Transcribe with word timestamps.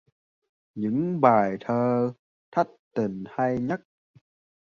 Những 0.75 1.21
bài 1.21 1.57
thơ 1.61 2.13
thất 2.51 2.67
tình 2.95 3.23
hay 3.27 3.59
nhất 3.59 3.81